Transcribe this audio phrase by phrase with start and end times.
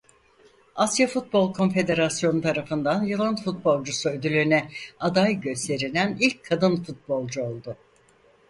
[0.75, 7.75] Asya Futbol Konfederasyonu tarafından Yılın Futbolcusu ödülüne aday gösterilen ilk kadın futbolcu oldu.